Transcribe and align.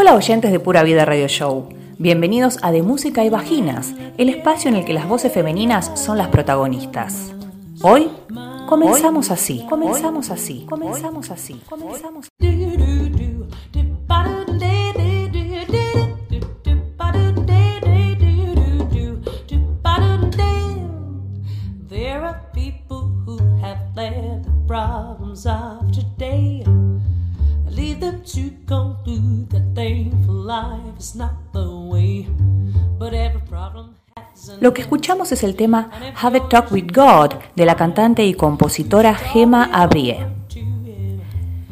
Hola 0.00 0.14
oyentes 0.14 0.52
de 0.52 0.60
Pura 0.60 0.84
Vida 0.84 1.04
Radio 1.04 1.26
Show. 1.26 1.70
Bienvenidos 1.98 2.58
a 2.62 2.70
De 2.70 2.82
Música 2.84 3.24
y 3.24 3.30
Vaginas, 3.30 3.94
el 4.16 4.28
espacio 4.28 4.70
en 4.70 4.76
el 4.76 4.84
que 4.84 4.92
las 4.92 5.08
voces 5.08 5.32
femeninas 5.32 5.90
son 6.00 6.18
las 6.18 6.28
protagonistas. 6.28 7.34
Hoy 7.82 8.08
comenzamos 8.68 9.32
así, 9.32 9.66
comenzamos 9.68 10.30
así, 10.30 10.66
comenzamos 10.68 11.32
así, 11.32 11.60
comenzamos 11.68 12.28
There 12.38 12.57
Lo 34.60 34.72
que 34.72 34.82
escuchamos 34.82 35.32
es 35.32 35.42
el 35.42 35.56
tema 35.56 35.90
Have 36.20 36.38
a 36.38 36.48
Talk 36.48 36.72
with 36.72 36.92
God 36.94 37.34
de 37.54 37.66
la 37.66 37.76
cantante 37.76 38.24
y 38.24 38.34
compositora 38.34 39.14
Gema 39.14 39.70
Abrie. 39.72 40.26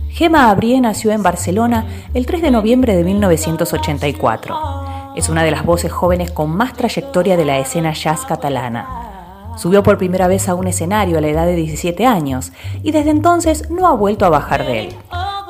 Gema 0.09 0.51
Abrie 0.51 0.81
nació 0.81 1.13
en 1.13 1.23
Barcelona 1.23 1.87
el 2.15 2.27
3 2.27 2.43
de 2.43 2.51
noviembre 2.51 2.97
de 2.97 3.05
1984. 3.05 4.57
Es 5.15 5.29
una 5.29 5.45
de 5.45 5.51
las 5.51 5.65
voces 5.65 5.93
jóvenes 5.93 6.31
con 6.31 6.51
más 6.51 6.73
trayectoria 6.75 7.37
de 7.37 7.45
la 7.45 7.59
escena 7.59 7.93
jazz 7.93 8.25
catalana. 8.27 9.53
Subió 9.57 9.83
por 9.83 9.99
primera 9.99 10.27
vez 10.27 10.49
a 10.49 10.55
un 10.55 10.67
escenario 10.67 11.19
a 11.19 11.21
la 11.21 11.29
edad 11.29 11.47
de 11.47 11.57
17 11.57 12.07
años 12.07 12.53
y 12.83 12.93
desde 12.93 13.11
entonces 13.11 13.71
no 13.71 13.87
ha 13.87 13.95
vuelto 13.95 14.27
a 14.27 14.31
bajar 14.31 14.67
de 14.67 14.81
él. 14.81 14.97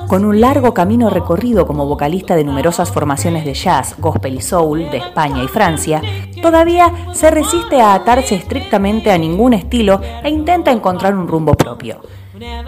Con 0.08 0.24
un 0.24 0.40
largo 0.40 0.72
camino 0.72 1.10
recorrido 1.10 1.66
como 1.66 1.86
vocalista 1.86 2.36
de 2.36 2.44
numerosas 2.44 2.92
formaciones 2.92 3.44
de 3.44 3.54
jazz, 3.54 3.96
gospel 3.98 4.36
y 4.36 4.40
soul 4.40 4.88
de 4.90 4.98
España 4.98 5.42
y 5.42 5.48
Francia, 5.48 6.00
todavía 6.40 6.92
se 7.12 7.30
resiste 7.30 7.80
a 7.80 7.94
atarse 7.94 8.36
estrictamente 8.36 9.10
a 9.10 9.18
ningún 9.18 9.54
estilo 9.54 10.00
e 10.22 10.30
intenta 10.30 10.70
encontrar 10.70 11.16
un 11.16 11.26
rumbo 11.26 11.54
propio. 11.54 12.00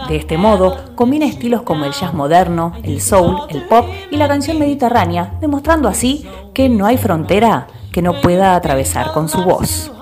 De 0.08 0.16
este 0.16 0.36
modo, 0.36 0.94
combina 0.96 1.26
estilos 1.26 1.62
como 1.62 1.84
el 1.84 1.92
jazz 1.92 2.12
moderno, 2.12 2.72
el 2.82 3.00
soul, 3.00 3.36
el 3.50 3.62
pop 3.68 3.86
y 4.10 4.16
la 4.16 4.26
canción 4.26 4.58
mediterránea, 4.58 5.34
demostrando 5.40 5.88
así 5.88 6.26
que 6.54 6.68
no 6.68 6.86
hay 6.86 6.96
frontera 6.96 7.68
que 7.92 8.02
no 8.02 8.20
pueda 8.20 8.56
atravesar 8.56 9.12
con 9.12 9.28
su 9.28 9.42
voz. 9.42 9.92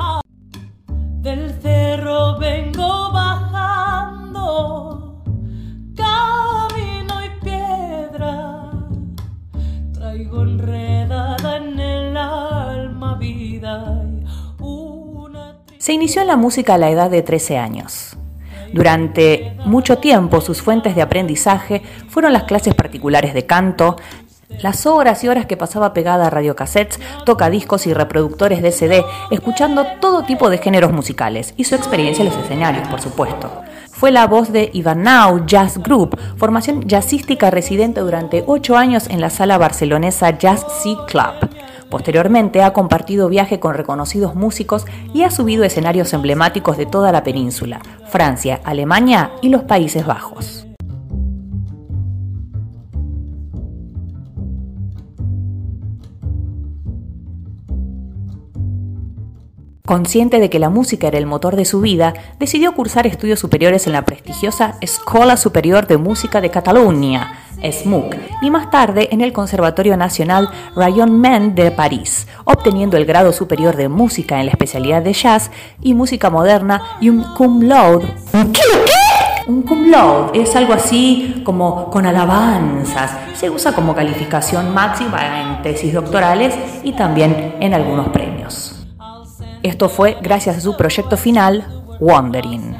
Se 15.78 15.92
inició 15.92 16.22
en 16.22 16.28
la 16.28 16.36
música 16.36 16.74
a 16.74 16.78
la 16.78 16.90
edad 16.90 17.10
de 17.10 17.22
13 17.22 17.58
años. 17.58 18.16
Durante 18.72 19.56
mucho 19.64 19.98
tiempo 19.98 20.40
sus 20.40 20.60
fuentes 20.60 20.96
de 20.96 21.02
aprendizaje 21.02 21.82
fueron 22.08 22.32
las 22.32 22.44
clases 22.44 22.74
particulares 22.74 23.34
de 23.34 23.46
canto, 23.46 23.96
las 24.62 24.86
horas 24.86 25.22
y 25.24 25.28
horas 25.28 25.46
que 25.46 25.56
pasaba 25.56 25.92
pegada 25.92 26.26
a 26.26 26.30
radiocassettes, 26.30 27.00
tocadiscos 27.24 27.86
y 27.86 27.94
reproductores 27.94 28.62
de 28.62 28.72
CD, 28.72 29.04
escuchando 29.30 29.84
todo 30.00 30.24
tipo 30.24 30.50
de 30.50 30.58
géneros 30.58 30.92
musicales 30.92 31.54
y 31.56 31.64
su 31.64 31.74
experiencia 31.74 32.22
en 32.22 32.30
los 32.30 32.38
escenarios, 32.38 32.86
por 32.88 33.00
supuesto. 33.00 33.50
Fue 33.90 34.10
la 34.10 34.26
voz 34.26 34.52
de 34.52 34.70
Ivan 34.74 35.02
Now 35.02 35.46
Jazz 35.46 35.78
Group, 35.78 36.18
formación 36.36 36.86
jazzística 36.86 37.50
residente 37.50 38.00
durante 38.00 38.44
ocho 38.46 38.76
años 38.76 39.08
en 39.08 39.22
la 39.22 39.30
sala 39.30 39.56
barcelonesa 39.56 40.36
Jazz 40.36 40.66
Sea 40.82 40.96
Club. 41.06 41.48
Posteriormente 41.88 42.62
ha 42.62 42.72
compartido 42.72 43.28
viaje 43.28 43.58
con 43.58 43.74
reconocidos 43.74 44.34
músicos 44.34 44.84
y 45.14 45.22
ha 45.22 45.30
subido 45.30 45.64
escenarios 45.64 46.12
emblemáticos 46.12 46.76
de 46.76 46.84
toda 46.84 47.10
la 47.10 47.22
península, 47.22 47.80
Francia, 48.08 48.60
Alemania 48.64 49.30
y 49.40 49.48
los 49.48 49.62
Países 49.62 50.04
Bajos. 50.04 50.65
Consciente 59.86 60.40
de 60.40 60.50
que 60.50 60.58
la 60.58 60.68
música 60.68 61.06
era 61.06 61.16
el 61.16 61.26
motor 61.26 61.54
de 61.54 61.64
su 61.64 61.80
vida, 61.80 62.12
decidió 62.40 62.74
cursar 62.74 63.06
estudios 63.06 63.38
superiores 63.38 63.86
en 63.86 63.92
la 63.92 64.04
prestigiosa 64.04 64.74
Escola 64.80 65.36
Superior 65.36 65.86
de 65.86 65.96
Música 65.96 66.40
de 66.40 66.50
Cataluña, 66.50 67.38
SMUC, 67.62 68.16
y 68.42 68.50
más 68.50 68.68
tarde 68.72 69.08
en 69.12 69.20
el 69.20 69.32
Conservatorio 69.32 69.96
Nacional 69.96 70.50
Rayon 70.74 71.20
Men 71.20 71.54
de 71.54 71.70
París, 71.70 72.26
obteniendo 72.44 72.96
el 72.96 73.04
grado 73.04 73.32
superior 73.32 73.76
de 73.76 73.88
música 73.88 74.40
en 74.40 74.46
la 74.46 74.52
especialidad 74.52 75.02
de 75.02 75.12
jazz 75.12 75.52
y 75.80 75.94
música 75.94 76.30
moderna 76.30 76.82
y 77.00 77.08
un 77.08 77.22
cum 77.34 77.62
laude. 77.62 78.12
¿Un 78.32 78.52
qué? 78.52 78.62
Un 79.46 79.62
cum 79.62 79.88
laude 79.88 80.42
es 80.42 80.56
algo 80.56 80.72
así 80.72 81.42
como 81.44 81.90
con 81.90 82.06
alabanzas. 82.06 83.12
Se 83.36 83.48
usa 83.48 83.72
como 83.72 83.94
calificación 83.94 84.74
máxima 84.74 85.42
en 85.42 85.62
tesis 85.62 85.92
doctorales 85.92 86.56
y 86.82 86.92
también 86.94 87.54
en 87.60 87.72
algunos 87.72 88.08
premios. 88.08 88.75
Esto 89.62 89.88
fue 89.88 90.16
gracias 90.20 90.56
a 90.56 90.60
su 90.60 90.76
proyecto 90.76 91.16
final, 91.16 91.64
Wandering. 92.00 92.76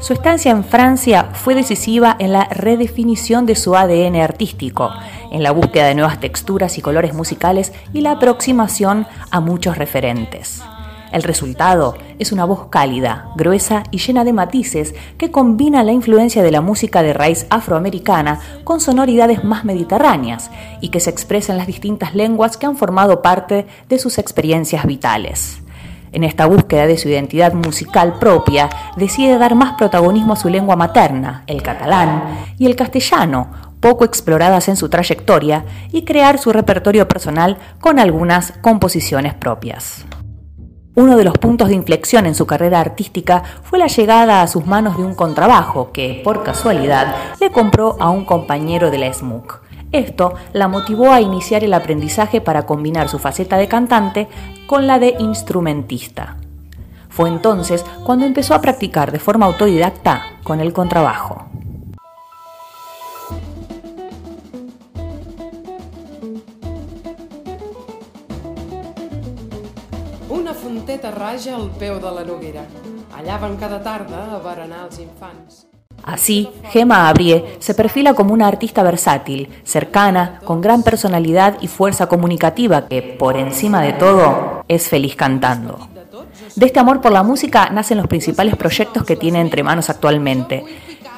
Su 0.00 0.12
estancia 0.12 0.52
en 0.52 0.62
Francia 0.62 1.30
fue 1.32 1.56
decisiva 1.56 2.14
en 2.18 2.32
la 2.32 2.44
redefinición 2.44 3.46
de 3.46 3.56
su 3.56 3.74
ADN 3.74 4.16
artístico, 4.16 4.92
en 5.32 5.42
la 5.42 5.50
búsqueda 5.50 5.86
de 5.86 5.96
nuevas 5.96 6.20
texturas 6.20 6.78
y 6.78 6.82
colores 6.82 7.14
musicales 7.14 7.72
y 7.92 8.02
la 8.02 8.12
aproximación 8.12 9.06
a 9.30 9.40
muchos 9.40 9.76
referentes. 9.76 10.62
El 11.12 11.22
resultado 11.22 11.96
es 12.18 12.32
una 12.32 12.44
voz 12.44 12.66
cálida, 12.68 13.30
gruesa 13.36 13.82
y 13.90 13.98
llena 13.98 14.24
de 14.24 14.32
matices 14.32 14.94
que 15.16 15.30
combina 15.30 15.82
la 15.82 15.92
influencia 15.92 16.42
de 16.42 16.50
la 16.50 16.60
música 16.60 17.02
de 17.02 17.14
raíz 17.14 17.46
afroamericana 17.50 18.40
con 18.64 18.80
sonoridades 18.80 19.44
más 19.44 19.64
mediterráneas 19.64 20.50
y 20.80 20.90
que 20.90 21.00
se 21.00 21.10
expresa 21.10 21.52
en 21.52 21.58
las 21.58 21.66
distintas 21.66 22.14
lenguas 22.14 22.56
que 22.56 22.66
han 22.66 22.76
formado 22.76 23.22
parte 23.22 23.66
de 23.88 23.98
sus 23.98 24.18
experiencias 24.18 24.84
vitales. 24.86 25.62
En 26.12 26.24
esta 26.24 26.46
búsqueda 26.46 26.86
de 26.86 26.96
su 26.96 27.08
identidad 27.08 27.52
musical 27.52 28.18
propia, 28.18 28.70
decide 28.96 29.38
dar 29.38 29.54
más 29.54 29.74
protagonismo 29.74 30.32
a 30.32 30.36
su 30.36 30.48
lengua 30.48 30.76
materna, 30.76 31.44
el 31.46 31.62
catalán, 31.62 32.22
y 32.58 32.66
el 32.66 32.76
castellano, 32.76 33.48
poco 33.80 34.04
exploradas 34.04 34.68
en 34.68 34.76
su 34.76 34.88
trayectoria, 34.88 35.64
y 35.92 36.04
crear 36.04 36.38
su 36.38 36.52
repertorio 36.52 37.06
personal 37.08 37.58
con 37.80 37.98
algunas 37.98 38.52
composiciones 38.62 39.34
propias. 39.34 40.06
Uno 40.98 41.16
de 41.16 41.22
los 41.22 41.38
puntos 41.38 41.68
de 41.68 41.76
inflexión 41.76 42.26
en 42.26 42.34
su 42.34 42.44
carrera 42.44 42.80
artística 42.80 43.44
fue 43.62 43.78
la 43.78 43.86
llegada 43.86 44.42
a 44.42 44.48
sus 44.48 44.66
manos 44.66 44.96
de 44.96 45.04
un 45.04 45.14
contrabajo 45.14 45.92
que, 45.92 46.22
por 46.24 46.42
casualidad, 46.42 47.14
le 47.40 47.52
compró 47.52 47.96
a 48.00 48.10
un 48.10 48.24
compañero 48.24 48.90
de 48.90 48.98
la 48.98 49.14
SMUC. 49.14 49.60
Esto 49.92 50.34
la 50.52 50.66
motivó 50.66 51.12
a 51.12 51.20
iniciar 51.20 51.62
el 51.62 51.74
aprendizaje 51.74 52.40
para 52.40 52.66
combinar 52.66 53.08
su 53.08 53.20
faceta 53.20 53.56
de 53.56 53.68
cantante 53.68 54.26
con 54.66 54.88
la 54.88 54.98
de 54.98 55.14
instrumentista. 55.20 56.36
Fue 57.08 57.28
entonces 57.28 57.84
cuando 58.02 58.26
empezó 58.26 58.56
a 58.56 58.60
practicar 58.60 59.12
de 59.12 59.20
forma 59.20 59.46
autodidacta 59.46 60.24
con 60.42 60.58
el 60.58 60.72
contrabajo. 60.72 61.47
Así, 76.04 76.48
Gema 76.70 77.08
Abrie 77.08 77.56
se 77.58 77.74
perfila 77.74 78.14
como 78.14 78.32
una 78.32 78.46
artista 78.46 78.82
versátil, 78.82 79.50
cercana, 79.64 80.40
con 80.44 80.60
gran 80.60 80.82
personalidad 80.82 81.56
y 81.60 81.66
fuerza 81.66 82.06
comunicativa 82.06 82.88
que, 82.88 83.02
por 83.02 83.36
encima 83.36 83.82
de 83.82 83.92
todo, 83.94 84.64
es 84.68 84.88
feliz 84.88 85.16
cantando. 85.16 85.88
De 86.56 86.66
este 86.66 86.80
amor 86.80 87.00
por 87.00 87.12
la 87.12 87.22
música 87.22 87.68
nacen 87.70 87.98
los 87.98 88.06
principales 88.06 88.56
proyectos 88.56 89.04
que 89.04 89.16
tiene 89.16 89.40
entre 89.40 89.62
manos 89.62 89.90
actualmente, 89.90 90.64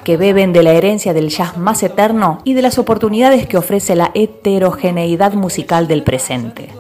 que 0.05 0.17
beben 0.17 0.53
de 0.53 0.63
la 0.63 0.73
herencia 0.73 1.13
del 1.13 1.29
jazz 1.29 1.57
más 1.57 1.83
eterno 1.83 2.41
y 2.45 2.55
de 2.55 2.63
las 2.63 2.79
oportunidades 2.79 3.47
que 3.47 3.59
ofrece 3.59 3.95
la 3.95 4.11
heterogeneidad 4.15 5.35
musical 5.35 5.87
del 5.87 6.03
presente. 6.03 6.71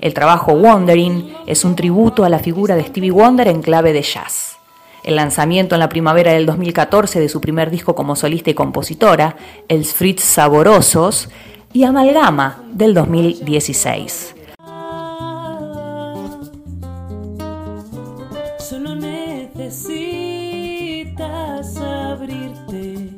El 0.00 0.12
trabajo 0.14 0.52
Wandering 0.52 1.34
es 1.46 1.64
un 1.64 1.74
tributo 1.74 2.24
a 2.24 2.28
la 2.28 2.38
figura 2.38 2.76
de 2.76 2.84
Stevie 2.84 3.10
Wonder 3.10 3.48
en 3.48 3.62
clave 3.62 3.92
de 3.92 4.02
jazz. 4.02 4.58
El 5.02 5.16
lanzamiento 5.16 5.74
en 5.74 5.80
la 5.80 5.88
primavera 5.88 6.32
del 6.32 6.46
2014 6.46 7.20
de 7.20 7.28
su 7.28 7.40
primer 7.40 7.70
disco 7.70 7.94
como 7.94 8.16
solista 8.16 8.50
y 8.50 8.54
compositora, 8.54 9.36
El 9.68 9.84
Fritz 9.84 10.22
Saborosos, 10.22 11.28
y 11.72 11.84
Amalgama 11.84 12.64
del 12.72 12.94
2016. 12.94 14.34
Solo 18.58 18.94
necesitas 18.96 20.16
abrirte 21.76 23.10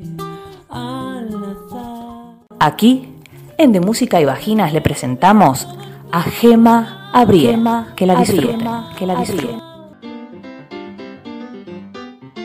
al. 0.69 1.28
Aquí 2.58 3.14
En 3.56 3.72
De 3.72 3.80
Música 3.80 4.20
y 4.20 4.25
Vaginas 4.25 4.72
le 4.72 4.80
presentamos 4.80 5.69
a 6.12 6.22
Gema 6.22 7.10
Abriel. 7.12 7.62
que 7.94 8.06
la 8.06 8.16
disfruten. 8.16 8.60
Que 8.96 9.06
la 9.06 9.16
disfruten. 9.16 9.68